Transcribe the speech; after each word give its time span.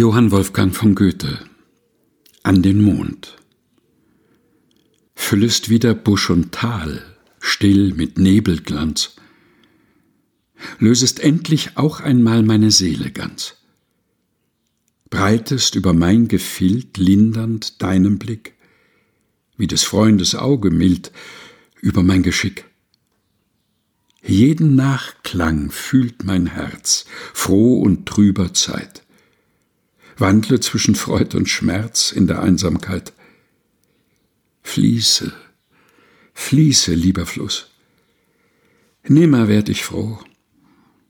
Johann 0.00 0.30
Wolfgang 0.30 0.74
von 0.74 0.94
Goethe 0.94 1.40
An 2.42 2.62
den 2.62 2.80
Mond. 2.80 3.36
Füllest 5.14 5.68
wieder 5.68 5.92
Busch 5.92 6.30
und 6.30 6.52
Tal, 6.52 7.02
still 7.38 7.92
mit 7.92 8.16
Nebelglanz, 8.16 9.16
lösest 10.78 11.20
endlich 11.20 11.76
auch 11.76 12.00
einmal 12.00 12.42
meine 12.42 12.70
Seele 12.70 13.10
ganz, 13.10 13.56
breitest 15.10 15.74
über 15.74 15.92
mein 15.92 16.28
Gefild 16.28 16.96
lindernd 16.96 17.82
deinen 17.82 18.18
Blick, 18.18 18.54
wie 19.58 19.66
des 19.66 19.82
Freundes 19.82 20.34
Auge 20.34 20.70
mild 20.70 21.12
über 21.82 22.02
mein 22.02 22.22
Geschick. 22.22 22.64
Jeden 24.22 24.76
Nachklang 24.76 25.70
fühlt 25.70 26.24
mein 26.24 26.46
Herz, 26.46 27.04
froh 27.34 27.82
und 27.82 28.06
trüber 28.06 28.54
Zeit 28.54 29.02
wandle 30.20 30.60
zwischen 30.60 30.94
Freud 30.94 31.36
und 31.36 31.48
Schmerz 31.48 32.12
in 32.12 32.26
der 32.26 32.42
Einsamkeit. 32.42 33.12
Fließe, 34.62 35.32
fließe, 36.34 36.94
lieber 36.94 37.26
Fluss. 37.26 37.68
Nimmer 39.08 39.48
werd 39.48 39.68
ich 39.68 39.84
froh. 39.84 40.18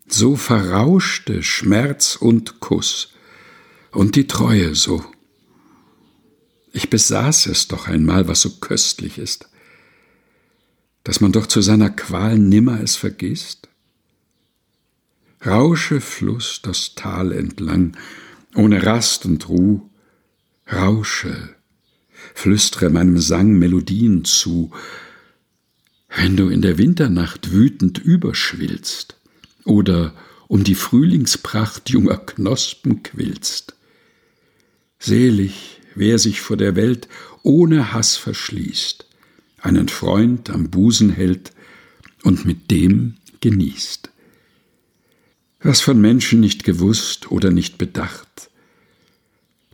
So 0.06 0.37
verrauschte 0.37 1.42
Schmerz 1.42 2.16
und 2.16 2.60
Kuss 2.60 3.12
und 3.91 4.16
die 4.16 4.27
Treue 4.27 4.74
so. 4.74 5.04
Ich 6.73 6.88
besaß 6.88 7.46
es 7.46 7.68
doch 7.68 7.88
einmal, 7.88 8.29
was 8.29 8.40
so 8.42 8.51
köstlich 8.59 9.18
ist, 9.18 9.48
dass 11.04 11.20
man 11.20 11.32
doch 11.32 11.46
zu 11.46 11.60
seiner 11.60 11.90
Qual 11.90 12.38
nimmer 12.38 12.80
es 12.80 12.96
vergisst. 12.96 13.68
Rausche 15.45 16.01
Fluss 16.01 16.60
das 16.62 16.95
Tal 16.95 17.32
entlang, 17.32 17.96
ohne 18.54 18.84
Rast 18.84 19.27
und 19.27 19.48
Ruh, 19.48 19.88
rausche, 20.70 21.54
flüstre 22.34 22.90
meinem 22.90 23.18
Sang 23.18 23.52
Melodien 23.59 24.24
zu, 24.24 24.70
wenn 26.09 26.37
du 26.37 26.48
in 26.48 26.62
der 26.62 26.79
Winternacht 26.79 27.52
wütend 27.52 27.98
überschwillst 27.98 29.16
oder 29.65 30.15
um 30.48 30.65
die 30.65 30.74
Frühlingspracht 30.74 31.90
junger 31.90 32.18
Knospen 32.18 33.02
quillst. 33.02 33.76
Selig, 34.98 35.80
wer 35.95 36.18
sich 36.18 36.40
vor 36.40 36.57
der 36.57 36.74
Welt 36.74 37.09
ohne 37.42 37.92
Hass 37.92 38.16
verschließt, 38.16 39.07
einen 39.60 39.88
Freund 39.88 40.51
am 40.51 40.70
Busen 40.70 41.10
hält 41.10 41.52
und 42.23 42.45
mit 42.45 42.70
dem 42.70 43.14
genießt 43.40 44.10
was 45.63 45.80
von 45.80 46.01
Menschen 46.01 46.41
nicht 46.41 46.65
gewusst 46.65 47.30
oder 47.30 47.51
nicht 47.51 47.79
bedacht, 47.79 48.51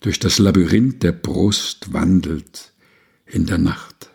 durch 0.01 0.19
das 0.19 0.39
Labyrinth 0.39 1.03
der 1.03 1.13
Brust 1.13 1.93
wandelt 1.93 2.73
in 3.27 3.47
der 3.47 3.59
Nacht. 3.59 4.11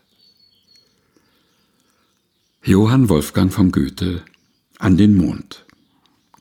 Johann 2.64 3.10
Wolfgang 3.10 3.52
von 3.52 3.72
Goethe 3.72 4.24
An 4.78 4.98
den 4.98 5.16
Mond. 5.16 5.66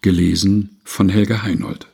Gelesen 0.03 0.81
von 0.85 1.09
Helga 1.09 1.43
Heinold 1.43 1.89